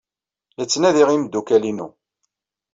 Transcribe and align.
La 0.57 0.65
ttnadiɣ 0.65 1.09
imeddukal-inu. 1.11 1.87